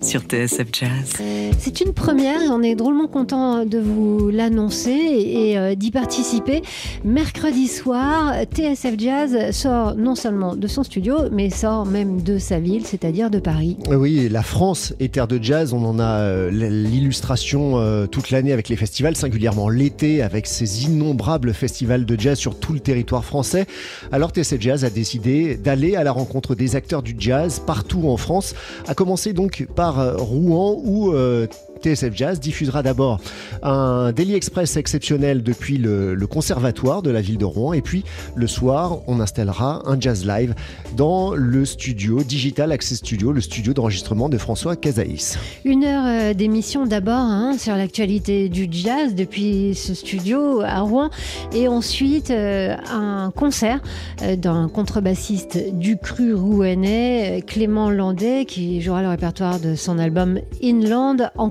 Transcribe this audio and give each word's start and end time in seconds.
sur 0.00 0.22
TSF 0.22 0.66
Jazz. 0.72 1.22
C'est 1.58 1.80
une 1.80 1.92
première 1.92 2.42
et 2.42 2.48
on 2.48 2.62
est 2.62 2.74
drôlement 2.74 3.06
content 3.06 3.64
de 3.64 3.78
vous 3.78 4.30
l'annoncer 4.30 4.90
et 4.90 5.58
euh, 5.58 5.74
d'y 5.74 5.90
participer. 5.90 6.62
Mercredi 7.04 7.66
soir, 7.66 8.34
TSF 8.52 8.94
Jazz 8.98 9.50
sort 9.52 9.94
non 9.96 10.14
seulement 10.14 10.54
de 10.54 10.66
son 10.66 10.82
studio, 10.82 11.16
mais 11.32 11.50
sort 11.50 11.86
même 11.86 12.22
de 12.22 12.38
sa 12.38 12.58
ville, 12.58 12.84
c'est-à-dire 12.84 13.30
de 13.30 13.38
Paris. 13.38 13.76
Oui, 13.90 14.28
la 14.28 14.42
France 14.42 14.94
est 15.00 15.14
terre 15.14 15.28
de 15.28 15.42
jazz. 15.42 15.72
On 15.72 15.84
en 15.84 15.98
a 15.98 16.20
euh, 16.20 16.50
l'illustration 16.50 17.78
euh, 17.78 18.06
toute 18.06 18.30
l'année 18.30 18.52
avec 18.52 18.68
les 18.68 18.76
festivals, 18.76 19.16
singulièrement 19.16 19.68
l'été, 19.68 20.22
avec 20.22 20.46
ces 20.46 20.84
innombrables 20.84 21.52
festivals 21.54 22.04
de 22.04 22.20
jazz 22.20 22.38
sur 22.38 22.58
tout 22.58 22.72
le 22.72 22.80
territoire 22.80 23.24
français. 23.24 23.66
Alors 24.12 24.30
TSF 24.30 24.60
Jazz 24.60 24.84
a 24.84 24.90
décidé 24.90 25.56
d'aller 25.56 25.96
à 25.96 26.04
la 26.04 26.12
rencontre 26.12 26.54
des 26.54 26.76
acteurs 26.76 27.02
du 27.02 27.16
jazz 27.18 27.62
partout 27.64 28.08
en 28.08 28.16
France, 28.16 28.54
à 28.86 28.94
commencer 28.94 29.32
donc 29.32 29.66
par 29.74 29.85
Rouen 29.90 30.80
où 30.84 31.12
euh, 31.12 31.46
TSF 31.82 32.14
Jazz 32.14 32.40
diffusera 32.40 32.82
d'abord 32.82 33.20
un 33.62 34.12
Daily 34.12 34.34
Express 34.34 34.76
exceptionnel 34.76 35.42
depuis 35.42 35.78
le, 35.78 36.16
conservatoire 36.26 37.02
de 37.02 37.10
la 37.10 37.20
ville 37.20 37.38
de 37.38 37.44
Rouen. 37.44 37.72
Et 37.72 37.82
puis 37.82 38.04
le 38.34 38.46
soir 38.46 38.98
on 39.06 39.20
installera 39.20 39.82
un 39.86 39.98
jazz 40.00 40.26
live 40.26 40.54
dans 40.96 41.34
le 41.34 41.64
studio 41.64 42.22
Digital 42.22 42.72
Access 42.72 42.98
Studio, 42.98 43.32
le 43.32 43.40
studio 43.40 43.74
d'enregistrement 43.74 44.28
de 44.28 44.38
François 44.38 44.76
Casaïs. 44.76 45.38
Une 45.64 45.84
heure 45.84 46.04
euh, 46.06 46.34
d'émission 46.34 46.86
d'abord 46.86 47.14
hein, 47.14 47.56
sur 47.58 47.76
l'actualité 47.76 48.48
du 48.48 48.68
jazz 48.70 49.14
depuis 49.14 49.74
ce 49.74 49.94
studio 49.94 50.60
à 50.62 50.80
Rouen. 50.80 51.10
Et 51.52 51.68
ensuite 51.68 52.30
euh, 52.30 52.74
un 52.90 53.30
concert 53.34 53.80
euh, 54.22 54.36
d'un 54.36 54.68
contrebassiste 54.68 55.74
du 55.74 55.96
cru 55.96 56.34
rouennais 56.34 57.42
Clément 57.46 57.90
Landais 57.90 58.44
qui 58.44 58.80
jouera 58.80 59.02
le 59.02 59.08
répertoire 59.08 59.60
de 59.60 59.74
son 59.74 59.98
album 59.98 60.40
Inland. 60.62 61.30
En 61.36 61.50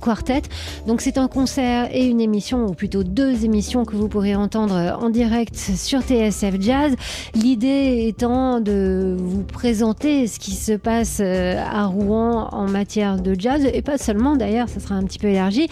donc 0.87 1.01
c'est 1.01 1.17
un 1.17 1.27
concert 1.27 1.89
et 1.91 2.05
une 2.05 2.21
émission, 2.21 2.65
ou 2.65 2.73
plutôt 2.73 3.03
deux 3.03 3.45
émissions 3.45 3.85
que 3.85 3.95
vous 3.95 4.07
pourrez 4.07 4.35
entendre 4.35 4.97
en 5.01 5.09
direct 5.09 5.55
sur 5.55 6.01
TSF 6.01 6.55
Jazz. 6.59 6.95
L'idée 7.33 8.05
étant 8.07 8.59
de 8.59 9.15
vous 9.17 9.43
présenter 9.43 10.27
ce 10.27 10.39
qui 10.39 10.51
se 10.51 10.73
passe 10.73 11.19
euh, 11.21 11.61
à 11.63 11.85
Rouen 11.85 12.49
en 12.51 12.67
matière 12.67 13.19
de 13.21 13.35
jazz, 13.37 13.67
et 13.71 13.81
pas 13.81 13.97
seulement 13.97 14.35
d'ailleurs, 14.35 14.69
ça 14.69 14.79
sera 14.79 14.95
un 14.95 15.03
petit 15.03 15.19
peu 15.19 15.27
élargi. 15.27 15.67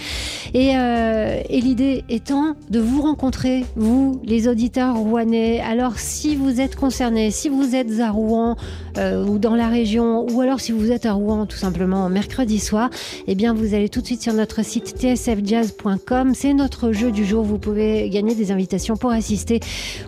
Et, 0.54 0.76
euh, 0.76 1.42
et 1.50 1.62
l'idée 1.62 2.04
étant 2.10 2.56
de 2.70 2.80
vous 2.80 3.02
rencontrer, 3.02 3.66
vous, 3.76 4.22
les 4.24 4.48
auditeurs 4.48 4.96
rouennais. 4.96 5.62
Alors 5.62 5.98
si 5.98 6.36
vous 6.36 6.60
êtes 6.60 6.76
concernés, 6.76 7.32
si 7.32 7.50
vous 7.50 7.76
êtes 7.76 8.00
à 8.00 8.12
Rouen 8.12 8.56
euh, 8.98 9.26
ou 9.26 9.38
dans 9.40 9.56
la 9.56 9.70
région, 9.70 10.26
ou 10.32 10.42
alors 10.42 10.60
si 10.60 10.72
vous 10.72 10.92
êtes 10.92 11.06
à 11.06 11.14
Rouen 11.14 11.46
tout 11.46 11.58
simplement 11.58 12.10
mercredi 12.10 12.60
soir, 12.60 12.90
eh 13.28 13.36
bien 13.36 13.54
vous 13.54 13.74
allez 13.74 13.90
tout 13.90 14.02
de 14.02 14.06
suite 14.06 14.22
sur 14.22 14.34
notre 14.34 14.64
site 14.64 14.96
tsfjazz.com. 14.98 16.34
C'est 16.36 16.54
notre 16.54 16.92
jeu 16.92 17.12
du 17.12 17.26
jour. 17.26 17.44
Vous 17.44 17.58
pouvez 17.58 18.10
gagner 18.10 18.36
des 18.36 18.52
invitations 18.52 18.96
pour 18.96 19.12
assister 19.12 19.60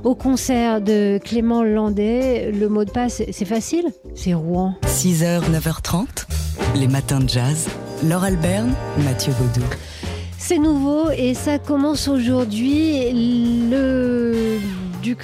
au 0.03 0.16
concert 0.16 0.81
de 0.81 1.19
Clément 1.23 1.64
Landais. 1.64 2.52
Le 2.52 2.69
mot 2.69 2.86
de 2.86 2.92
passe, 2.92 3.22
c'est 3.31 3.45
facile, 3.45 3.86
c'est 4.16 4.33
Rouen. 4.33 4.75
6h, 4.86 5.42
9h30, 5.52 6.05
les 6.75 6.88
matins 6.88 7.20
de 7.20 7.30
jazz. 7.30 7.67
Laure 8.03 8.23
Alberne, 8.23 8.73
Mathieu 9.03 9.33
Baudou. 9.39 9.66
C'est 10.38 10.59
nouveau 10.59 11.09
et 11.09 11.33
ça 11.33 11.58
commence 11.58 12.08
aujourd'hui. 12.08 13.11
Le 13.72 14.59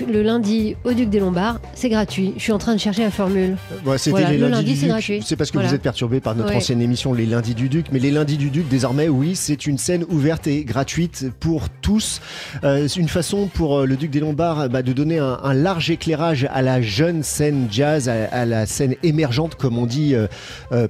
le 0.07 0.21
lundi 0.21 0.75
au 0.83 0.93
Duc 0.93 1.09
des 1.09 1.19
Lombards. 1.19 1.59
C'est 1.73 1.89
gratuit. 1.89 2.33
Je 2.37 2.43
suis 2.43 2.51
en 2.51 2.57
train 2.57 2.73
de 2.73 2.79
chercher 2.79 3.03
la 3.03 3.11
formule. 3.11 3.57
Euh, 3.87 3.97
c'était 3.97 4.29
les 4.29 4.37
le 4.37 4.47
lundi, 4.47 4.75
c'est 4.75 4.87
gratuit. 4.87 5.21
C'est 5.25 5.35
parce 5.35 5.51
que 5.51 5.57
vous 5.57 5.73
êtes 5.73 5.81
perturbé 5.81 6.19
par 6.19 6.35
notre 6.35 6.55
ancienne 6.55 6.81
émission 6.81 7.13
Les 7.13 7.25
Lundis 7.25 7.55
du 7.55 7.69
Duc. 7.69 7.87
Mais 7.91 7.99
les 7.99 8.11
Lundis 8.11 8.37
du 8.37 8.49
Duc, 8.49 8.67
désormais, 8.67 9.07
oui, 9.07 9.35
c'est 9.35 9.65
une 9.65 9.77
scène 9.77 10.05
ouverte 10.09 10.47
et 10.47 10.63
gratuite 10.63 11.27
pour 11.39 11.69
tous. 11.69 12.21
Euh, 12.63 12.87
c'est 12.87 12.99
une 12.99 13.09
façon 13.09 13.47
pour 13.47 13.79
euh, 13.79 13.85
le 13.85 13.95
Duc 13.95 14.11
des 14.11 14.19
Lombards 14.19 14.69
bah, 14.69 14.81
de 14.81 14.93
donner 14.93 15.19
un, 15.19 15.53
large 15.53 15.89
éclairage 15.89 16.47
à 16.51 16.61
la 16.61 16.81
jeune 16.81 17.23
scène 17.23 17.67
jazz, 17.69 18.09
à, 18.09 18.45
la 18.45 18.65
scène 18.65 18.95
émergente, 19.03 19.55
comme 19.55 19.77
on 19.77 19.85
dit, 19.85 20.15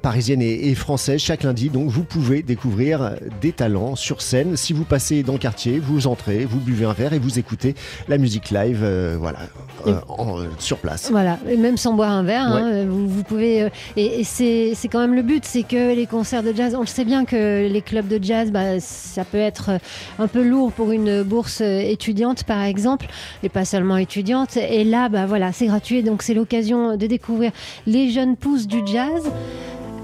parisienne 0.01 0.41
et, 0.41 0.69
et, 0.69 0.75
française, 0.75 1.19
chaque 1.19 1.43
lundi. 1.43 1.69
Donc 1.69 1.89
vous 1.89 2.03
pouvez 2.03 2.41
découvrir 2.41 3.15
des 3.41 3.51
talents 3.51 3.95
sur 3.95 4.21
scène. 4.21 4.55
Si 4.55 4.73
vous 4.73 4.85
passez 4.85 5.23
dans 5.23 5.33
le 5.33 5.39
quartier, 5.39 5.79
vous 5.79 6.07
entrez, 6.07 6.45
vous 6.45 6.59
buvez 6.59 6.85
un 6.85 6.93
verre 6.93 7.13
et 7.13 7.19
vous 7.19 7.39
écoutez 7.39 7.75
la 8.07 8.17
musique 8.17 8.51
live 8.51 8.80
euh, 8.81 9.17
voilà, 9.19 9.39
euh, 9.87 9.93
euh, 10.19 10.45
sur 10.59 10.77
place. 10.77 11.09
Voilà, 11.11 11.37
et 11.47 11.57
même 11.57 11.77
sans 11.77 11.93
boire 11.93 12.11
un 12.11 12.23
verre, 12.23 12.47
hein, 12.47 12.85
vous, 12.87 13.23
pouvez. 13.23 13.69
et, 13.95 14.23
c'est 14.23 14.87
quand 14.91 14.99
même 14.99 15.15
le 15.15 15.21
but, 15.21 15.45
c'est 15.45 15.63
que 15.63 15.95
les 15.95 16.05
concerts 16.05 16.43
de 16.43 16.53
jazz, 16.53 16.75
on 16.75 16.81
le 16.81 16.85
sait 16.85 17.05
bien 17.05 17.25
que 17.25 17.67
les 17.67 17.81
clubs 17.81 18.07
de 18.07 18.23
jazz, 18.23 18.51
bah, 18.51 18.79
ça 18.79 19.25
peut 19.25 19.37
être 19.37 19.71
un 20.19 20.27
peu 20.27 20.43
lourd 20.43 20.71
pour 20.71 20.91
une 20.91 21.23
bourse 21.23 21.61
étudiante, 21.61 22.43
par 22.43 22.61
exemple, 22.63 23.07
et 23.43 23.49
pas 23.49 23.65
seulement 23.65 23.97
étudiante. 23.97 24.57
Et 24.57 24.83
là, 24.83 25.09
bah, 25.09 25.25
voilà, 25.25 25.51
c'est 25.51 25.67
gratuit, 25.67 26.03
donc 26.03 26.23
c'est 26.23 26.33
l'occasion 26.33 26.97
de 26.97 27.07
découvrir 27.07 27.51
les 27.87 28.09
jeunes 28.09 28.35
pousses 28.35 28.67
du 28.67 28.81
jazz 28.85 29.31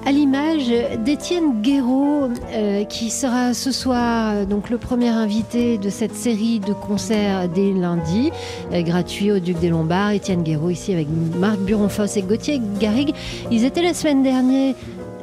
à 0.07 0.11
l'image 0.13 0.71
d'Étienne 1.03 1.61
Guéraud, 1.61 2.29
euh, 2.53 2.85
qui 2.85 3.09
sera 3.09 3.53
ce 3.53 3.73
soir 3.73 4.31
euh, 4.31 4.45
donc 4.45 4.69
le 4.69 4.77
premier 4.77 5.09
invité 5.09 5.77
de 5.77 5.89
cette 5.89 6.15
série 6.15 6.61
de 6.61 6.71
concerts 6.71 7.49
dès 7.49 7.73
lundi, 7.73 8.31
euh, 8.71 8.83
gratuit 8.83 9.33
au 9.33 9.39
Duc 9.39 9.59
des 9.59 9.67
Lombards. 9.67 10.11
Étienne 10.11 10.43
Guéraud 10.43 10.69
ici 10.69 10.93
avec 10.93 11.09
Marc 11.37 11.59
Buronfos 11.59 12.05
et 12.15 12.21
Gauthier 12.21 12.61
Garrigue. 12.79 13.13
Ils 13.51 13.65
étaient 13.65 13.81
la 13.81 13.93
semaine 13.93 14.23
dernière. 14.23 14.75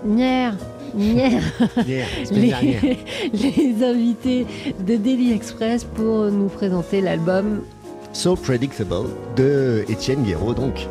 Hier, 0.06 0.54
hier, 0.98 2.06
les, 2.30 2.52
les, 3.32 3.84
invités 3.86 4.46
de 4.86 4.96
Daily 4.96 5.32
Express 5.32 5.84
pour 5.84 6.30
nous 6.30 6.48
présenter 6.48 7.00
l'album 7.00 7.62
So 8.12 8.36
Predictable 8.36 9.08
de 9.34 9.86
Étienne 9.88 10.24
Guéraud 10.24 10.52
donc. 10.52 10.86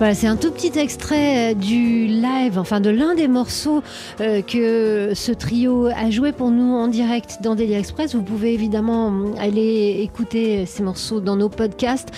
Voilà, 0.00 0.14
c'est 0.14 0.28
un 0.28 0.36
tout 0.36 0.50
petit 0.50 0.78
extrait 0.78 1.52
euh, 1.52 1.54
du 1.54 2.06
live, 2.06 2.58
enfin 2.58 2.80
de 2.80 2.88
l'un 2.88 3.14
des 3.14 3.28
morceaux 3.28 3.82
euh, 4.22 4.40
que 4.40 5.10
ce 5.12 5.30
trio 5.30 5.88
a 5.88 6.08
joué 6.08 6.32
pour 6.32 6.50
nous 6.50 6.72
en 6.74 6.88
direct 6.88 7.40
dans 7.42 7.54
Daily 7.54 7.74
Express. 7.74 8.14
Vous 8.14 8.22
pouvez 8.22 8.54
évidemment 8.54 9.12
aller 9.38 9.98
écouter 10.00 10.64
ces 10.64 10.82
morceaux 10.82 11.20
dans 11.20 11.36
nos 11.36 11.50
podcasts. 11.50 12.08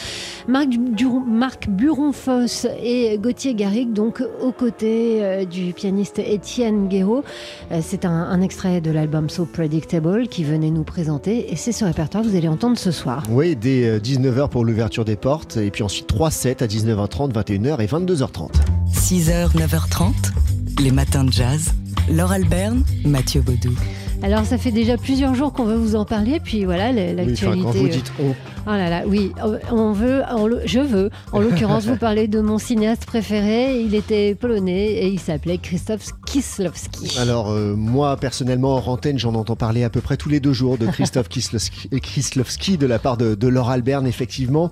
Marc, 0.46 0.68
Marc 1.26 1.68
Buron-Foss 1.68 2.68
et 2.80 3.18
Gauthier 3.18 3.54
Garrigue, 3.54 3.92
donc 3.92 4.22
aux 4.40 4.52
côtés 4.52 5.18
euh, 5.24 5.44
du 5.44 5.72
pianiste 5.72 6.20
Étienne 6.20 6.86
Guéraud. 6.86 7.24
c'est 7.80 8.04
un, 8.04 8.12
un, 8.12 8.42
extrait 8.42 8.80
de 8.80 8.92
l'album 8.92 9.28
So 9.28 9.44
Predictable 9.44 10.28
qui 10.28 10.44
venait 10.44 10.70
nous 10.70 10.84
présenter 10.84 11.52
et 11.52 11.56
c'est 11.56 11.72
ce 11.72 11.84
répertoire 11.84 12.22
que 12.22 12.28
vous 12.28 12.36
allez 12.36 12.46
entendre 12.46 12.78
ce 12.78 12.92
soir. 12.92 13.24
Oui, 13.28 13.56
dès 13.56 13.98
19h 13.98 14.50
pour 14.50 14.64
l'ouverture 14.64 15.04
des 15.04 15.16
portes 15.16 15.56
et 15.56 15.72
puis 15.72 15.82
ensuite 15.82 16.06
3 16.06 16.30
sets 16.30 16.62
à 16.62 16.68
19h30, 16.68 17.32
21h 17.32 17.71
et 17.80 17.86
22h30. 17.86 18.50
6h, 18.92 19.52
9h30, 19.56 20.12
les 20.80 20.90
matins 20.90 21.24
de 21.24 21.32
jazz. 21.32 21.72
Laure 22.10 22.32
Alberne, 22.32 22.84
Mathieu 23.04 23.40
Baudou. 23.40 23.74
Alors 24.22 24.44
ça 24.44 24.56
fait 24.56 24.70
déjà 24.70 24.96
plusieurs 24.96 25.34
jours 25.34 25.52
qu'on 25.52 25.64
veut 25.64 25.76
vous 25.76 25.96
en 25.96 26.04
parler, 26.04 26.38
puis 26.38 26.64
voilà 26.64 26.92
l'actualité. 26.92 27.46
Oui, 27.46 27.62
quand 27.62 27.70
vous 27.72 27.88
dites 27.88 28.12
on. 28.20 28.34
Oh 28.64 28.70
là 28.70 28.88
là, 28.88 29.02
oui, 29.04 29.32
on 29.72 29.90
veut, 29.90 30.22
je 30.64 30.78
veux, 30.78 31.10
en 31.32 31.40
l'occurrence, 31.40 31.86
vous 31.86 31.96
parler 31.96 32.28
de 32.28 32.40
mon 32.40 32.58
cinéaste 32.58 33.04
préféré. 33.04 33.80
Il 33.80 33.96
était 33.96 34.36
polonais 34.36 34.92
et 34.92 35.08
il 35.08 35.18
s'appelait 35.18 35.58
Krzysztof 35.58 36.10
Kieslowski. 36.26 37.18
Alors 37.18 37.50
euh, 37.50 37.74
moi 37.74 38.16
personnellement, 38.16 38.76
en 38.76 38.92
antenne, 38.92 39.18
j'en 39.18 39.34
entends 39.34 39.56
parler 39.56 39.82
à 39.82 39.90
peu 39.90 40.00
près 40.00 40.16
tous 40.16 40.28
les 40.28 40.38
deux 40.38 40.52
jours 40.52 40.78
de 40.78 40.86
Krzysztof 40.86 41.28
Kieslowski, 41.28 42.78
de 42.78 42.86
la 42.86 43.00
part 43.00 43.16
de, 43.16 43.34
de 43.34 43.48
Laure 43.48 43.70
Alberne, 43.70 44.06
effectivement. 44.06 44.70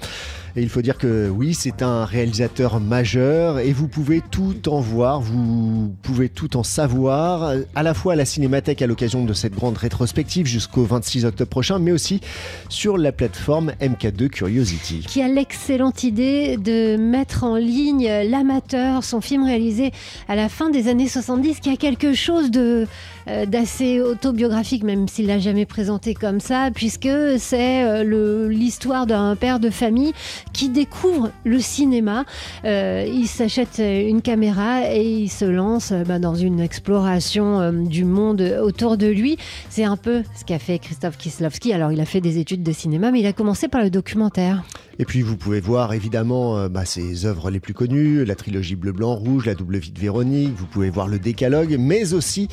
Et 0.56 0.62
il 0.62 0.68
faut 0.68 0.82
dire 0.82 0.98
que 0.98 1.28
oui, 1.28 1.54
c'est 1.54 1.82
un 1.82 2.04
réalisateur 2.04 2.80
majeur 2.80 3.58
et 3.58 3.72
vous 3.72 3.88
pouvez 3.88 4.20
tout 4.30 4.68
en 4.68 4.80
voir, 4.80 5.20
vous 5.20 5.92
pouvez 6.02 6.28
tout 6.28 6.56
en 6.56 6.62
savoir, 6.62 7.54
à 7.74 7.82
la 7.82 7.94
fois 7.94 8.14
à 8.14 8.16
la 8.16 8.24
Cinémathèque 8.24 8.82
à 8.82 8.86
l'occasion 8.86 9.24
de 9.24 9.32
cette 9.32 9.54
grande 9.54 9.78
rétrospective 9.78 10.46
jusqu'au 10.46 10.84
26 10.84 11.24
octobre 11.24 11.50
prochain, 11.50 11.78
mais 11.78 11.92
aussi 11.92 12.20
sur 12.68 12.98
la 12.98 13.12
plateforme 13.12 13.72
MK2 13.80 14.28
Curiosity. 14.28 15.04
Qui 15.08 15.22
a 15.22 15.28
l'excellente 15.28 16.02
idée 16.02 16.56
de 16.56 16.96
mettre 16.96 17.44
en 17.44 17.56
ligne 17.56 18.08
L'amateur, 18.28 19.04
son 19.04 19.20
film 19.20 19.44
réalisé 19.44 19.92
à 20.28 20.36
la 20.36 20.48
fin 20.48 20.70
des 20.70 20.88
années 20.88 21.08
70, 21.08 21.60
qui 21.60 21.70
a 21.70 21.76
quelque 21.76 22.12
chose 22.12 22.50
de 22.50 22.86
euh, 23.28 23.46
d'assez 23.46 24.00
autobiographique, 24.00 24.82
même 24.82 25.06
s'il 25.06 25.26
l'a 25.26 25.38
jamais 25.38 25.66
présenté 25.66 26.14
comme 26.14 26.40
ça, 26.40 26.70
puisque 26.74 27.08
c'est 27.38 27.84
euh, 27.84 28.48
l'histoire 28.48 29.06
d'un 29.06 29.36
père 29.36 29.60
de 29.60 29.70
famille 29.70 30.12
qui 30.52 30.68
découvre 30.68 31.30
le 31.44 31.58
cinéma. 31.58 32.24
Euh, 32.64 33.04
il 33.06 33.26
s'achète 33.26 33.78
une 33.78 34.22
caméra 34.22 34.90
et 34.92 35.02
il 35.02 35.28
se 35.28 35.44
lance 35.44 35.92
bah, 35.92 36.18
dans 36.18 36.34
une 36.34 36.60
exploration 36.60 37.72
du 37.72 38.04
monde 38.04 38.40
autour 38.62 38.96
de 38.96 39.06
lui. 39.06 39.36
C'est 39.68 39.84
un 39.84 39.96
peu 39.96 40.22
ce 40.38 40.44
qu'a 40.44 40.58
fait 40.58 40.78
Christophe 40.78 41.16
Kislowski. 41.18 41.72
Alors, 41.72 41.92
il 41.92 42.00
a 42.00 42.04
fait 42.04 42.20
des 42.20 42.38
études 42.38 42.62
de 42.62 42.72
cinéma, 42.72 43.10
mais 43.10 43.20
il 43.20 43.26
a 43.26 43.32
commencé 43.32 43.68
par 43.68 43.82
le 43.82 43.90
documentaire. 43.90 44.62
Et 45.00 45.06
puis 45.06 45.22
vous 45.22 45.38
pouvez 45.38 45.60
voir 45.60 45.94
évidemment 45.94 46.68
bah, 46.68 46.84
ses 46.84 47.24
œuvres 47.24 47.50
les 47.50 47.58
plus 47.58 47.72
connues, 47.72 48.26
la 48.26 48.34
trilogie 48.34 48.76
Bleu, 48.76 48.92
Blanc, 48.92 49.14
Rouge, 49.14 49.46
La 49.46 49.54
double 49.54 49.78
vie 49.78 49.92
de 49.92 49.98
Véronique, 49.98 50.52
vous 50.54 50.66
pouvez 50.66 50.90
voir 50.90 51.08
le 51.08 51.18
décalogue, 51.18 51.76
mais 51.78 52.12
aussi 52.12 52.48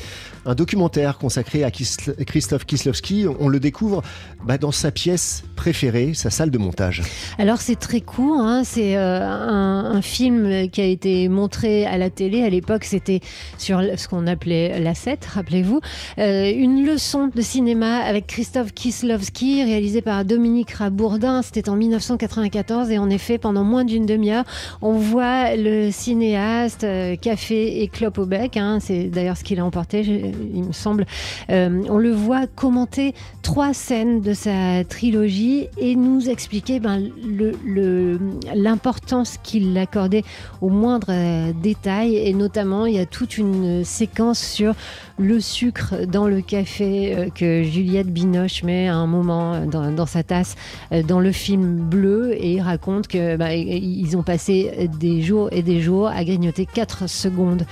un 0.46 0.54
documentaire 0.54 1.18
consacré 1.18 1.62
à 1.62 1.70
Christophe 1.70 2.64
Kislowski. 2.64 3.26
On 3.38 3.48
le 3.48 3.60
découvre 3.60 4.02
bah, 4.46 4.56
dans 4.56 4.72
sa 4.72 4.90
pièce 4.90 5.44
préférée, 5.56 6.14
sa 6.14 6.30
salle 6.30 6.50
de 6.50 6.56
montage. 6.56 7.02
Alors 7.36 7.60
c'est 7.60 7.76
très 7.76 8.00
court, 8.00 8.40
hein. 8.40 8.62
c'est 8.64 8.96
euh, 8.96 9.20
un, 9.20 10.00
film 10.00 10.70
qui 10.70 10.80
a 10.80 10.86
été 10.86 11.28
montré 11.28 11.84
à 11.84 11.98
la 11.98 12.08
télé. 12.08 12.42
À 12.44 12.48
l'époque, 12.48 12.84
c'était 12.84 13.20
sur 13.58 13.82
ce 13.96 14.08
qu'on 14.08 14.26
appelait 14.26 14.80
la 14.80 14.94
7, 14.94 15.22
rappelez-vous. 15.26 15.80
Euh, 16.18 16.50
une 16.50 16.86
leçon 16.86 17.28
de 17.34 17.42
cinéma 17.42 17.98
avec 17.98 18.26
Christophe 18.26 18.72
Kislowski, 18.72 19.64
réalisé 19.64 20.00
par 20.00 20.24
Dominique 20.24 20.70
Rabourdin. 20.70 21.42
C'était 21.42 21.68
en 21.68 21.76
1994 22.38 22.90
et 22.90 22.98
en 22.98 23.10
effet, 23.10 23.38
pendant 23.38 23.64
moins 23.64 23.84
d'une 23.84 24.06
demi-heure, 24.06 24.44
on 24.82 24.92
voit 24.92 25.56
le 25.56 25.90
cinéaste, 25.90 26.84
euh, 26.84 27.16
café 27.16 27.82
et 27.82 27.88
clope 27.88 28.18
au 28.18 28.26
bec. 28.26 28.56
Hein. 28.56 28.78
c'est 28.80 29.04
d'ailleurs 29.04 29.36
ce 29.36 29.44
qu'il 29.44 29.60
a 29.60 29.64
emporté 29.64 30.02
il 30.02 30.64
me 30.64 30.72
semble. 30.72 31.06
Euh, 31.50 31.82
on 31.88 31.98
le 31.98 32.12
voit 32.12 32.46
commenter 32.46 33.14
trois 33.42 33.72
scènes 33.72 34.20
de 34.20 34.34
sa 34.34 34.84
trilogie 34.84 35.68
et 35.78 35.96
nous 35.96 36.28
expliquer 36.28 36.80
ben, 36.80 37.08
l'importance 38.54 39.38
qu'il 39.42 39.76
accordait 39.78 40.24
aux 40.60 40.68
moindres 40.68 41.08
euh, 41.10 41.52
détails. 41.52 42.16
Et 42.16 42.32
notamment, 42.32 42.86
il 42.86 42.94
y 42.94 42.98
a 42.98 43.06
toute 43.06 43.38
une 43.38 43.84
séquence 43.84 44.38
sur 44.38 44.74
le 45.18 45.40
sucre 45.40 46.06
dans 46.06 46.28
le 46.28 46.40
café 46.40 47.14
euh, 47.14 47.28
que 47.30 47.62
Juliette 47.62 48.08
Binoche 48.08 48.62
met 48.62 48.88
à 48.88 48.94
un 48.94 49.06
moment 49.06 49.66
dans, 49.66 50.06
sa 50.06 50.22
tasse 50.22 50.56
dans 51.06 51.20
le 51.20 51.32
film 51.32 51.76
Bleu. 51.80 52.36
Et 52.38 52.60
raconte 52.60 53.08
que 53.08 53.36
ben, 53.36 53.50
ils 53.50 54.16
ont 54.16 54.22
passé 54.22 54.88
des 54.98 55.22
jours 55.22 55.48
et 55.52 55.62
des 55.62 55.80
jours 55.80 56.08
à 56.08 56.24
grignoter 56.24 56.66
4 56.66 57.08
secondes 57.08 57.66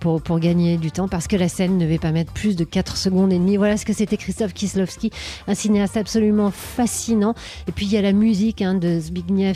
pour, 0.00 0.20
pour 0.20 0.38
gagner 0.38 0.76
du 0.76 0.90
temps 0.90 1.08
parce 1.08 1.26
que 1.26 1.36
la 1.36 1.48
scène 1.48 1.78
ne 1.78 1.84
devait 1.84 1.98
pas 1.98 2.12
mettre 2.12 2.32
plus 2.32 2.56
de 2.56 2.64
4 2.64 2.96
secondes 2.96 3.32
et 3.32 3.38
demie. 3.38 3.56
Voilà 3.56 3.76
ce 3.76 3.84
que 3.84 3.92
c'était 3.92 4.16
Christophe 4.16 4.52
Kislowski, 4.52 5.10
un 5.48 5.54
cinéaste 5.54 5.96
absolument 5.96 6.50
fascinant. 6.50 7.34
Et 7.68 7.72
puis 7.72 7.86
il 7.86 7.92
y 7.92 7.96
a 7.96 8.02
la 8.02 8.12
musique 8.12 8.62
hein, 8.62 8.74
de 8.74 9.00
Zbigniew 9.00 9.54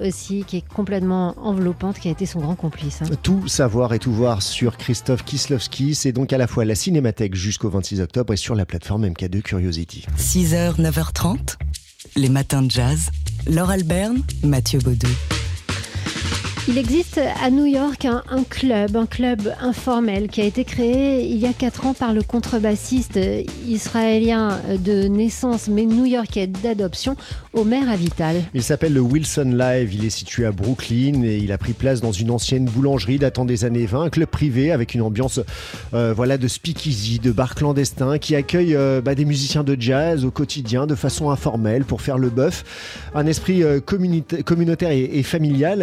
aussi, 0.00 0.44
qui 0.46 0.58
est 0.58 0.68
complètement 0.68 1.34
enveloppante, 1.38 1.98
qui 1.98 2.08
a 2.08 2.10
été 2.10 2.26
son 2.26 2.40
grand 2.40 2.54
complice. 2.54 3.02
Hein. 3.02 3.06
Tout 3.22 3.48
savoir 3.48 3.92
et 3.94 3.98
tout 3.98 4.12
voir 4.12 4.42
sur 4.42 4.76
Christophe 4.76 5.24
C'est 5.58 6.12
donc 6.12 6.32
à 6.32 6.38
la 6.38 6.46
fois 6.46 6.64
la 6.64 6.74
Cinémathèque 6.74 7.34
jusqu'au 7.34 7.70
26 7.70 8.00
octobre 8.00 8.32
et 8.32 8.36
sur 8.36 8.54
la 8.54 8.66
plateforme 8.66 9.06
MK2 9.06 9.42
Curiosity. 9.42 10.04
6h, 10.18 10.80
9h30, 10.80 11.56
les 12.16 12.28
matins 12.28 12.62
de 12.62 12.70
jazz. 12.70 13.10
Laure 13.46 13.70
Alberne, 13.70 14.22
Mathieu 14.42 14.78
Baudou. 14.80 15.08
Il 16.68 16.78
existe 16.78 17.20
à 17.42 17.50
New 17.50 17.66
York 17.66 18.04
un, 18.06 18.42
club, 18.42 18.96
un 18.96 19.06
club 19.06 19.54
informel 19.60 20.26
qui 20.26 20.40
a 20.40 20.44
été 20.44 20.64
créé 20.64 21.24
il 21.24 21.36
y 21.36 21.46
a 21.46 21.52
4 21.52 21.86
ans 21.86 21.94
par 21.94 22.12
le 22.12 22.24
contrebassiste 22.24 23.20
israélien 23.68 24.58
de 24.84 25.06
naissance 25.06 25.68
mais 25.68 25.84
new-yorkais 25.84 26.48
d'adoption, 26.48 27.14
Omer 27.54 27.88
Avital. 27.88 28.42
Il 28.52 28.64
s'appelle 28.64 28.94
le 28.94 29.00
Wilson 29.00 29.54
Live, 29.56 29.94
il 29.94 30.04
est 30.04 30.10
situé 30.10 30.44
à 30.44 30.50
Brooklyn 30.50 31.22
et 31.22 31.36
il 31.36 31.52
a 31.52 31.58
pris 31.58 31.72
place 31.72 32.00
dans 32.00 32.10
une 32.10 32.32
ancienne 32.32 32.64
boulangerie 32.64 33.18
datant 33.18 33.44
des 33.44 33.64
années 33.64 33.86
20, 33.86 34.02
un 34.02 34.10
club 34.10 34.28
privé 34.28 34.72
avec 34.72 34.94
une 34.94 35.02
ambiance 35.02 35.38
euh, 35.94 36.12
voilà, 36.16 36.36
de 36.36 36.48
speakeasy, 36.48 37.20
de 37.20 37.30
bar 37.30 37.54
clandestin 37.54 38.18
qui 38.18 38.34
accueille 38.34 38.74
euh, 38.74 39.00
bah, 39.00 39.14
des 39.14 39.24
musiciens 39.24 39.62
de 39.62 39.76
jazz 39.78 40.24
au 40.24 40.32
quotidien 40.32 40.88
de 40.88 40.96
façon 40.96 41.30
informelle 41.30 41.84
pour 41.84 42.02
faire 42.02 42.18
le 42.18 42.28
bœuf. 42.28 42.64
Un 43.14 43.26
esprit 43.26 43.62
euh, 43.62 43.78
communautaire 43.80 44.90
et, 44.90 45.22
familial, 45.22 45.82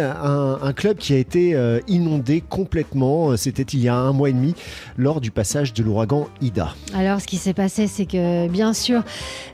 club 0.74 0.98
qui 0.98 1.14
a 1.14 1.16
été 1.16 1.54
euh, 1.54 1.80
inondé 1.88 2.42
complètement. 2.42 3.36
C'était 3.36 3.62
il 3.62 3.80
y 3.80 3.88
a 3.88 3.94
un 3.94 4.12
mois 4.12 4.28
et 4.28 4.32
demi 4.32 4.54
lors 4.98 5.20
du 5.20 5.30
passage 5.30 5.72
de 5.72 5.82
l'ouragan 5.82 6.28
Ida. 6.42 6.74
Alors, 6.94 7.20
ce 7.20 7.26
qui 7.26 7.38
s'est 7.38 7.54
passé, 7.54 7.86
c'est 7.86 8.04
que 8.04 8.48
bien 8.48 8.74
sûr, 8.74 9.02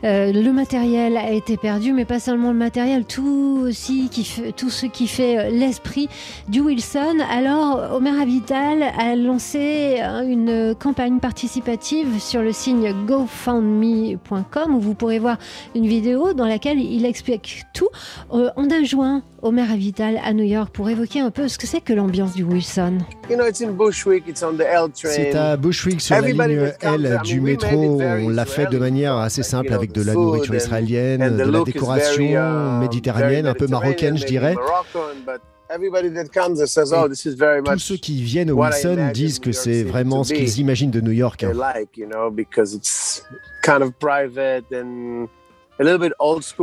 euh, 0.03 0.31
le 0.33 0.51
matériel 0.51 1.15
a 1.17 1.31
été 1.31 1.55
perdu, 1.57 1.93
mais 1.93 2.05
pas 2.05 2.19
seulement 2.19 2.51
le 2.51 2.57
matériel, 2.57 3.05
tout 3.05 3.63
aussi 3.67 4.09
tout 4.57 4.69
ce 4.69 4.85
qui 4.85 5.07
fait 5.07 5.37
euh, 5.37 5.49
l'esprit 5.49 6.09
du 6.49 6.59
Wilson. 6.59 7.19
Alors, 7.29 7.93
Omer 7.93 8.19
Avital 8.19 8.83
a 8.83 9.15
lancé 9.15 10.01
une 10.27 10.75
campagne 10.75 11.19
participative 11.19 12.19
sur 12.19 12.41
le 12.41 12.51
signe 12.51 12.93
GoFundMe.com 13.05 14.75
où 14.75 14.79
vous 14.79 14.95
pourrez 14.95 15.19
voir 15.19 15.37
une 15.75 15.87
vidéo 15.87 16.33
dans 16.33 16.47
laquelle 16.47 16.79
il 16.79 17.05
explique 17.05 17.63
tout. 17.73 17.89
on 18.31 18.69
a 18.69 18.83
joint 18.83 19.21
Omer 19.41 19.71
Avital 19.71 20.19
à 20.23 20.33
New 20.33 20.43
York 20.43 20.71
pour 20.73 20.89
évoquer 20.89 21.10
un 21.19 21.31
peu 21.31 21.47
ce 21.47 21.57
que 21.57 21.67
c'est 21.67 21.81
que 21.81 21.93
l'ambiance 21.93 22.33
du 22.33 22.43
Wilson. 22.43 22.99
C'est 25.09 25.35
à 25.35 25.57
Bushwick 25.57 26.01
sur 26.01 26.15
la 26.15 26.21
ligne 26.21 26.73
L 26.81 27.19
du 27.23 27.41
métro. 27.41 28.01
On 28.01 28.29
l'a 28.29 28.45
fait 28.45 28.67
de 28.67 28.77
manière 28.77 29.15
assez 29.15 29.43
simple 29.43 29.73
avec 29.73 29.91
de 29.91 30.03
la 30.03 30.13
nourriture 30.13 30.55
israélienne, 30.55 31.37
de 31.37 31.43
la 31.43 31.63
décoration 31.63 32.23
uh, 32.23 32.79
méditerranéenne, 32.79 33.47
un 33.47 33.53
peu 33.53 33.67
marocaine, 33.67 34.17
je 34.17 34.25
dirais. 34.25 34.55
Oh, 34.57 34.63
tous 37.65 37.79
ceux 37.79 37.95
qui 37.95 38.21
viennent 38.21 38.51
au 38.51 38.61
Wilson 38.61 39.11
disent 39.13 39.39
que 39.39 39.51
c'est 39.51 39.83
vraiment 39.83 40.23
ce 40.23 40.33
qu'ils 40.33 40.59
imaginent 40.59 40.91
de 40.91 41.01
New 41.01 41.11
York. 41.11 41.43
Hein. 41.43 41.53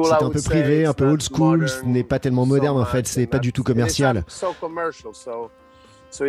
C'est 0.04 0.24
un 0.24 0.30
peu 0.30 0.40
privé, 0.42 0.84
un 0.86 0.92
peu 0.94 1.06
old 1.06 1.22
school, 1.22 1.68
ce 1.68 1.84
n'est 1.84 2.04
pas 2.04 2.18
tellement 2.18 2.46
moderne 2.46 2.78
en 2.78 2.84
fait, 2.84 3.06
ce 3.06 3.20
n'est 3.20 3.26
pas 3.26 3.38
du 3.38 3.52
tout 3.52 3.62
commercial. 3.64 4.24
Uh, 6.10 6.24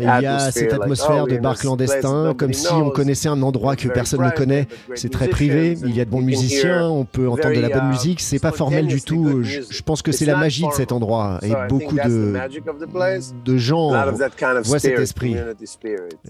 il 0.00 0.04
y 0.22 0.26
a 0.26 0.50
cette 0.50 0.72
atmosphère 0.72 1.24
oh, 1.24 1.28
de 1.28 1.38
bar 1.38 1.56
clandestin, 1.56 2.34
comme 2.36 2.52
si 2.52 2.72
on 2.72 2.90
connaissait 2.90 3.28
un 3.28 3.40
endroit 3.42 3.76
que 3.76 3.88
personne 3.88 4.24
ne 4.24 4.30
connaît. 4.30 4.66
C'est 4.94 5.10
très 5.10 5.28
privé, 5.28 5.76
il 5.84 5.94
y 5.94 6.00
a 6.00 6.04
de 6.04 6.10
bons 6.10 6.20
musiciens, 6.20 6.88
on 6.88 7.04
peut 7.04 7.28
entendre 7.28 7.54
de 7.54 7.60
la 7.60 7.68
bonne 7.68 7.86
uh, 7.86 7.90
musique, 7.90 8.20
c'est 8.20 8.40
pas 8.40 8.52
formel 8.52 8.86
du 8.86 9.00
tout. 9.00 9.42
Je, 9.42 9.82
pense 9.82 10.02
que 10.02 10.12
c'est 10.12 10.26
la 10.26 10.36
magie 10.36 10.66
de 10.66 10.72
cet 10.72 10.92
endroit 10.92 11.38
et 11.42 11.52
beaucoup 11.68 11.96
de, 11.96 12.34
de 13.44 13.56
gens 13.56 13.90
voient 14.62 14.78
cet 14.78 14.98
esprit, 14.98 15.36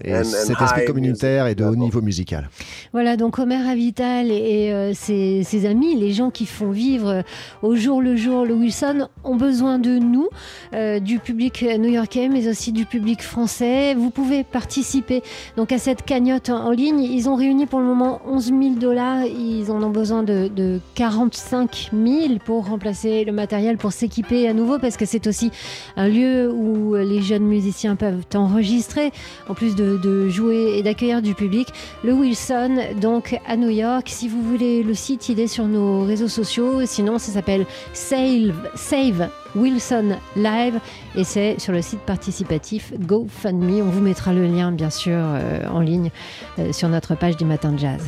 et 0.03 0.23
cet 0.23 0.61
esprit 0.61 0.85
communautaire 0.85 1.47
et 1.47 1.55
de 1.55 1.65
haut 1.65 1.75
niveau 1.75 2.01
musical. 2.01 2.49
Voilà, 2.93 3.17
donc 3.17 3.39
Omer 3.39 3.67
Avital 3.67 4.31
et, 4.31 4.71
euh, 4.71 4.93
ses, 4.93 5.43
ses, 5.43 5.65
amis, 5.65 5.95
les 5.95 6.11
gens 6.11 6.29
qui 6.29 6.45
font 6.45 6.71
vivre 6.71 7.23
au 7.61 7.75
jour 7.75 8.01
le 8.01 8.15
jour 8.15 8.45
le 8.45 8.53
Wilson, 8.53 9.09
ont 9.23 9.35
besoin 9.35 9.79
de 9.79 9.97
nous. 9.97 10.29
Euh, 10.73 10.98
du 10.99 11.19
public 11.19 11.65
new-yorkais, 11.77 12.29
mais 12.29 12.47
aussi 12.47 12.71
du 12.71 12.85
public 12.85 13.21
français. 13.21 13.93
Vous 13.93 14.09
pouvez 14.09 14.43
participer 14.43 15.21
donc 15.57 15.71
à 15.71 15.77
cette 15.77 16.03
cagnotte 16.03 16.49
en 16.49 16.71
ligne. 16.71 17.01
Ils 17.01 17.29
ont 17.29 17.35
réuni 17.35 17.65
pour 17.65 17.79
le 17.79 17.85
moment 17.85 18.21
11 18.27 18.45
000 18.45 18.59
dollars. 18.75 19.25
Ils 19.25 19.71
en 19.71 19.81
ont 19.83 19.89
besoin 19.89 20.23
de, 20.23 20.79
45 20.95 21.91
000 21.93 22.39
pour 22.43 22.67
remplacer 22.67 23.23
le 23.25 23.31
matériel, 23.31 23.77
pour 23.77 23.91
s'équiper 23.91 24.47
à 24.47 24.53
nouveau, 24.53 24.79
parce 24.79 24.97
que 24.97 25.05
c'est 25.05 25.27
aussi 25.27 25.51
un 25.95 26.07
lieu 26.07 26.51
où 26.51 26.95
les 26.95 27.21
jeunes 27.21 27.45
musiciens 27.45 27.95
peuvent 27.95 28.25
enregistrer, 28.35 29.11
en 29.47 29.53
plus 29.53 29.75
de, 29.75 30.29
jouer 30.29 30.77
et 30.77 30.83
d'accueillir 30.83 31.21
du 31.21 31.33
public. 31.33 31.67
Le 32.03 32.13
Wilson, 32.13 32.77
donc 33.01 33.39
à 33.47 33.57
New 33.57 33.69
York. 33.69 34.07
Si 34.09 34.27
vous 34.27 34.41
voulez 34.41 34.83
le 34.83 34.93
site, 34.93 35.29
il 35.29 35.39
est 35.39 35.47
sur 35.47 35.65
nos 35.65 36.03
réseaux 36.03 36.27
sociaux. 36.27 36.85
Sinon, 36.85 37.17
ça 37.17 37.31
s'appelle 37.31 37.65
Save, 37.93 38.53
Save 38.75 39.29
Wilson 39.55 40.17
Live 40.35 40.79
et 41.15 41.23
c'est 41.23 41.59
sur 41.59 41.73
le 41.73 41.81
site 41.81 42.01
participatif 42.01 42.93
GoFundMe. 42.99 43.81
On 43.81 43.89
vous 43.89 44.01
mettra 44.01 44.33
le 44.33 44.45
lien 44.45 44.71
bien 44.71 44.89
sûr 44.89 45.17
euh, 45.17 45.67
en 45.69 45.79
ligne 45.79 46.11
euh, 46.59 46.71
sur 46.71 46.89
notre 46.89 47.15
page 47.15 47.37
du 47.37 47.45
Matin 47.45 47.71
de 47.71 47.79
Jazz. 47.79 48.01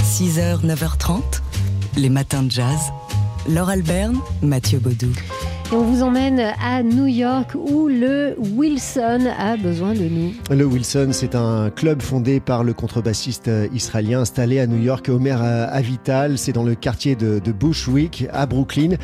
6h, 0.00 0.66
9h30, 0.66 1.22
les 1.96 2.10
matins 2.10 2.42
de 2.42 2.50
jazz. 2.50 2.92
Laure 3.48 3.70
Alberne, 3.70 4.18
Mathieu 4.42 4.78
Baudou. 4.78 5.12
On 5.74 5.84
vous 5.84 6.02
emmène 6.02 6.52
à 6.62 6.82
New 6.82 7.06
York 7.06 7.54
où 7.54 7.88
le 7.88 8.36
Wilson 8.38 9.20
a 9.38 9.56
besoin 9.56 9.94
de 9.94 10.02
nous. 10.02 10.34
Le 10.50 10.66
Wilson, 10.66 11.08
c'est 11.12 11.34
un 11.34 11.70
club 11.70 12.02
fondé 12.02 12.40
par 12.40 12.62
le 12.62 12.74
contrebassiste 12.74 13.50
israélien 13.72 14.20
installé 14.20 14.60
à 14.60 14.66
New 14.66 14.82
York, 14.82 15.08
Omer 15.08 15.40
Avital. 15.40 16.36
C'est 16.36 16.52
dans 16.52 16.62
le 16.62 16.74
quartier 16.74 17.16
de, 17.16 17.40
Bushwick, 17.52 18.26
à 18.34 18.44
Brooklyn. 18.44 18.96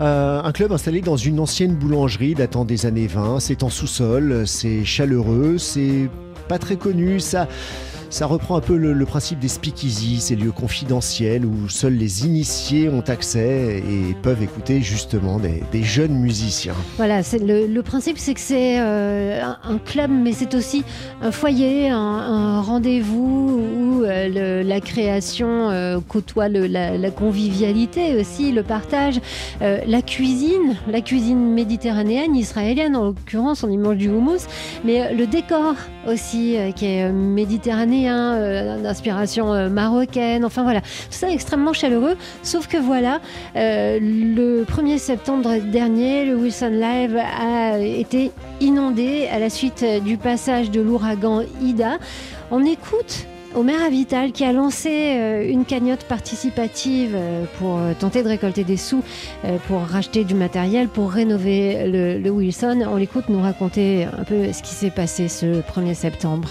Euh, 0.00 0.40
un 0.42 0.52
club 0.52 0.72
installé 0.72 1.02
dans 1.02 1.18
une 1.18 1.38
ancienne 1.38 1.74
boulangerie 1.74 2.34
datant 2.34 2.64
des 2.64 2.86
années 2.86 3.08
20. 3.08 3.40
C'est 3.40 3.62
en 3.62 3.68
sous-sol, 3.68 4.46
c'est 4.46 4.86
chaleureux, 4.86 5.58
c'est 5.58 6.08
pas 6.48 6.58
très 6.58 6.76
connu. 6.76 7.20
Ça, 7.20 7.46
ça 8.10 8.26
reprend 8.26 8.56
un 8.56 8.60
peu 8.60 8.76
le, 8.76 9.06
principe 9.06 9.38
des 9.38 9.48
speakeasy, 9.48 10.20
ces 10.20 10.36
lieux 10.36 10.52
confidentiels 10.52 11.44
où 11.44 11.68
seuls 11.68 11.94
les 11.94 12.26
initiés 12.26 12.88
ont 12.88 13.04
accès 13.06 13.78
et 13.78 14.14
peuvent 14.22 14.42
écouter 14.42 14.80
justement 14.80 15.38
des, 15.38 15.82
jeunes 15.82 16.18
musiciens. 16.18 16.74
Voilà, 16.96 17.20
le, 17.40 17.80
principe, 17.82 18.18
c'est 18.18 18.34
que 18.34 18.40
c'est 18.40 18.80
euh, 18.80 19.42
un, 19.62 19.78
club, 19.78 20.10
mais 20.10 20.32
c'est 20.32 20.54
aussi 20.54 20.84
un 21.22 21.30
foyer, 21.30 21.90
un, 21.90 22.60
rendez-vous 22.60 23.62
où 23.78 24.04
euh, 24.04 24.62
la 24.62 24.80
création 24.80 25.70
euh, 25.70 26.00
côtoie 26.06 26.48
la, 26.48 27.10
convivialité 27.10 28.16
aussi, 28.16 28.52
le 28.52 28.62
partage, 28.62 29.20
la 29.60 30.02
cuisine, 30.02 30.76
la 30.90 31.00
cuisine 31.00 31.52
méditerranéenne, 31.54 32.34
israélienne 32.34 32.96
en 32.96 33.04
l'occurrence, 33.04 33.62
on 33.62 33.70
y 33.70 33.76
mange 33.76 33.96
du 33.96 34.08
houmous, 34.08 34.46
mais 34.84 35.14
le 35.14 35.26
décor 35.26 35.74
aussi 36.08 36.56
qui 36.74 36.86
est 36.86 37.10
méditerranéen 37.12 37.95
euh, 38.04 38.82
d'inspiration 38.82 39.52
euh, 39.52 39.68
marocaine, 39.68 40.44
enfin 40.44 40.62
voilà, 40.62 40.80
tout 40.80 40.86
ça 41.10 41.30
extrêmement 41.30 41.72
chaleureux. 41.72 42.16
Sauf 42.42 42.66
que 42.66 42.76
voilà, 42.76 43.20
euh, 43.56 43.98
le 44.00 44.64
1er 44.64 44.98
septembre 44.98 45.56
dernier, 45.58 46.24
le 46.24 46.36
Wilson 46.36 46.70
Live 46.70 47.16
a 47.16 47.78
été 47.78 48.32
inondé 48.60 49.28
à 49.32 49.38
la 49.38 49.50
suite 49.50 49.84
du 50.04 50.16
passage 50.16 50.70
de 50.70 50.80
l'ouragan 50.80 51.42
Ida. 51.62 51.98
On 52.50 52.64
écoute 52.64 53.26
Omer 53.54 53.82
Avital 53.82 54.32
qui 54.32 54.44
a 54.44 54.52
lancé 54.52 54.90
euh, 54.90 55.48
une 55.48 55.64
cagnotte 55.64 56.04
participative 56.04 57.12
euh, 57.14 57.44
pour 57.58 57.78
euh, 57.78 57.92
tenter 57.98 58.22
de 58.22 58.28
récolter 58.28 58.64
des 58.64 58.76
sous 58.76 59.02
pour 59.68 59.80
racheter 59.80 60.24
du 60.24 60.34
matériel 60.34 60.88
pour 60.88 61.10
rénover 61.12 61.86
le, 61.86 62.30
Wilson. 62.30 62.86
On 62.86 62.96
l'écoute 62.96 63.28
nous 63.28 63.40
raconter 63.40 64.04
un 64.04 64.24
peu 64.24 64.52
ce 64.52 64.62
qui 64.62 64.74
s'est 64.74 64.90
passé 64.90 65.28
ce 65.28 65.60
1er 65.60 65.94
septembre. 65.94 66.48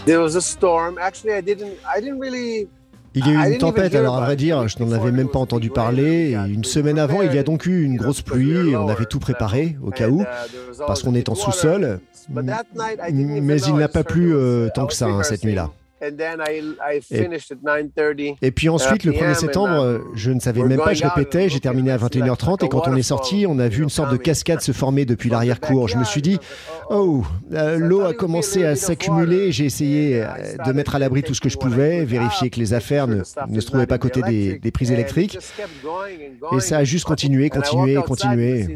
Il 3.17 3.25
y 3.25 3.29
a 3.29 3.31
eu 3.31 3.53
une 3.53 3.57
tempête, 3.57 3.95
alors 3.95 4.17
à 4.17 4.21
vrai 4.21 4.35
dire, 4.35 4.67
je 4.67 4.83
n'en 4.83 4.91
avais 4.91 5.11
même 5.11 5.29
pas 5.29 5.39
entendu 5.39 5.69
parler. 5.69 6.33
une 6.33 6.63
semaine 6.63 6.99
avant, 6.99 7.21
il 7.21 7.33
y 7.33 7.37
a 7.37 7.43
donc 7.43 7.65
eu 7.65 7.83
une 7.83 7.97
grosse 7.97 8.21
pluie 8.21 8.71
et 8.71 8.75
on 8.75 8.87
avait 8.87 9.05
tout 9.05 9.19
préparé 9.19 9.77
au 9.83 9.91
cas 9.91 10.09
où, 10.09 10.21
uh, 10.21 10.25
parce 10.85 11.03
qu'on 11.03 11.15
est 11.15 11.29
en 11.29 11.35
sous-sol. 11.35 11.99
Mais 12.29 13.61
il 13.61 13.75
n'a 13.75 13.87
pas 13.87 14.03
plu 14.03 14.35
tant 14.73 14.87
que 14.87 14.93
ça 14.93 15.07
hein, 15.07 15.23
cette 15.23 15.43
nuit-là. 15.43 15.69
Et, 18.41 18.51
puis 18.51 18.69
ensuite, 18.69 19.05
le 19.05 19.13
1er 19.13 19.33
septembre, 19.33 19.99
uh, 19.99 20.17
je 20.17 20.31
ne 20.31 20.39
savais 20.39 20.61
même 20.63 20.79
pas, 20.79 20.93
je 20.93 21.03
répétais, 21.03 21.47
j'ai 21.47 21.61
terminé 21.61 21.91
à 21.91 21.97
21h30 21.97 22.65
et 22.65 22.69
quand 22.69 22.87
on 22.87 22.95
est 22.95 23.01
sorti, 23.01 23.45
on 23.47 23.59
a 23.59 23.67
vu 23.69 23.83
une 23.83 23.89
sorte 23.89 24.11
de 24.11 24.17
cascade 24.17 24.61
se 24.61 24.73
former 24.73 25.05
depuis 25.05 25.29
l'arrière-cour. 25.29 25.87
Je 25.87 25.97
me 25.97 26.03
suis 26.03 26.21
dit, 26.21 26.37
oh, 26.89 27.23
euh, 27.53 27.77
l'eau 27.77 28.01
a 28.01 28.13
commencé 28.13 28.65
à 28.65 28.75
s'accumuler, 28.75 29.51
j'ai 29.51 29.65
essayé 29.65 30.21
euh, 30.21 30.27
de 30.65 30.71
mettre 30.73 30.95
à 30.95 30.99
l'abri 30.99 31.23
tout 31.23 31.33
ce 31.33 31.41
que 31.41 31.49
je 31.49 31.57
pouvais, 31.57 32.03
vérifier 32.03 32.49
que 32.49 32.59
les 32.59 32.73
affaires 32.73 33.07
ne, 33.07 33.23
se 33.23 33.65
trouvaient 33.65 33.87
pas 33.87 33.95
à 33.95 33.99
côté 33.99 34.21
des, 34.21 34.71
prises 34.71 34.91
électriques. 34.91 35.37
Et 36.55 36.59
ça 36.59 36.77
a 36.77 36.83
juste 36.83 37.05
continué, 37.05 37.49
continué, 37.49 37.95
continué. 38.05 38.67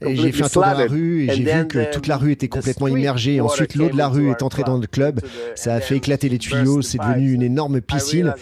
Et 0.00 0.16
j'ai 0.16 0.32
fait 0.32 0.44
un 0.44 0.48
tour 0.48 0.62
dans 0.62 0.68
la 0.68 0.86
rue 0.86 1.24
et 1.24 1.34
j'ai 1.34 1.44
vu 1.44 1.66
que 1.66 1.92
toute 1.92 2.06
la 2.06 2.16
rue 2.16 2.32
était 2.32 2.48
complètement 2.48 2.88
immergée. 2.88 3.40
Ensuite, 3.40 3.74
l'eau 3.74 3.90
de 3.90 3.96
la 3.96 4.08
rue 4.08 4.30
est 4.30 4.42
entrée 4.42 4.62
dans 4.62 4.78
le 4.78 4.86
club. 4.86 5.20
Ça 5.54 5.74
a 5.74 5.80
fait 5.80 6.00
éclater 6.06 6.28
les 6.28 6.38
tuyaux, 6.38 6.82
c'est 6.82 6.98
devenu 6.98 7.32
une 7.32 7.42
énorme 7.42 7.80
piscine. 7.80 8.32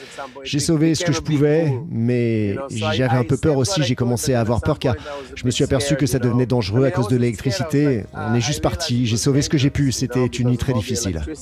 J'ai 0.42 0.60
sauvé 0.60 0.94
ce 0.94 1.02
que 1.04 1.12
je 1.12 1.20
pouvais, 1.20 1.72
mais 1.90 2.56
j'avais 2.70 3.16
un 3.16 3.24
peu 3.24 3.38
peur 3.38 3.56
aussi. 3.56 3.82
J'ai 3.82 3.94
commencé 3.94 4.34
à 4.34 4.40
avoir 4.40 4.60
peur 4.60 4.78
car 4.78 4.94
je 5.34 5.44
me 5.46 5.50
suis 5.50 5.64
aperçu 5.64 5.96
que 5.96 6.06
ça 6.06 6.18
devenait 6.18 6.46
dangereux 6.46 6.84
à 6.84 6.90
cause 6.90 7.08
de 7.08 7.16
l'électricité. 7.16 8.04
On 8.12 8.34
est 8.34 8.40
juste 8.40 8.62
parti. 8.62 9.06
J'ai 9.06 9.16
sauvé 9.16 9.40
ce 9.40 9.48
que 9.48 9.58
j'ai 9.58 9.70
pu. 9.70 9.92
C'était 9.92 10.26
une 10.26 10.50
nuit 10.50 10.58
très 10.58 10.74
difficile. 10.74 11.22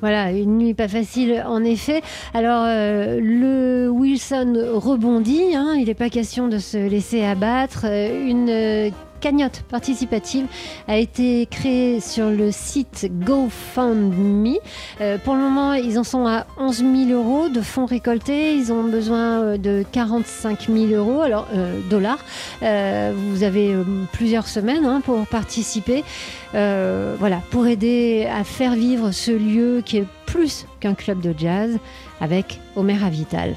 Voilà, 0.00 0.30
une 0.30 0.58
nuit 0.58 0.74
pas 0.74 0.88
facile 0.88 1.42
en 1.46 1.64
effet. 1.64 2.02
Alors 2.34 2.64
euh, 2.66 3.18
le 3.20 3.88
Wilson 3.88 4.54
rebondit, 4.74 5.54
hein, 5.54 5.74
il 5.78 5.86
n'est 5.86 5.94
pas 5.94 6.10
question 6.10 6.48
de 6.48 6.58
se 6.58 6.76
laisser 6.76 7.24
abattre. 7.24 7.84
Euh, 7.84 8.28
une 8.28 8.92
cagnotte 9.26 9.62
participative 9.68 10.46
a 10.86 10.98
été 10.98 11.46
créée 11.46 11.98
sur 11.98 12.30
le 12.30 12.52
site 12.52 13.10
GoFundMe. 13.24 14.54
Euh, 15.00 15.18
pour 15.18 15.34
le 15.34 15.40
moment, 15.40 15.72
ils 15.72 15.98
en 15.98 16.04
sont 16.04 16.28
à 16.28 16.46
11 16.58 16.84
000 17.08 17.10
euros 17.10 17.48
de 17.48 17.60
fonds 17.60 17.86
récoltés. 17.86 18.54
Ils 18.54 18.72
ont 18.72 18.84
besoin 18.84 19.40
euh, 19.40 19.56
de 19.56 19.84
45 19.90 20.68
000 20.68 20.86
euros, 20.92 21.22
alors 21.22 21.48
euh, 21.52 21.80
dollars. 21.90 22.24
vous 22.60 23.42
avez 23.42 23.74
plusieurs 24.12 24.46
semaines 24.46 24.84
hein, 24.84 25.00
pour 25.04 25.26
participer. 25.26 26.04
voilà, 26.52 27.42
pour 27.50 27.66
aider 27.66 28.28
à 28.32 28.44
faire 28.44 28.74
vivre 28.74 29.10
ce 29.10 29.32
lieu 29.32 29.82
qui 29.84 29.96
est 29.96 30.06
plus 30.26 30.66
qu'un 30.78 30.94
club 30.94 31.20
de 31.20 31.34
jazz 31.36 31.76
avec 32.20 32.60
Omer 32.76 33.04
Avital. 33.04 33.56